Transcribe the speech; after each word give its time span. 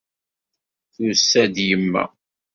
Tusa-d 0.93 1.55
yemma. 1.67 2.03